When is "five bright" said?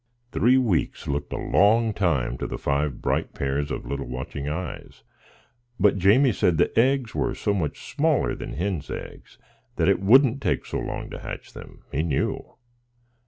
2.57-3.33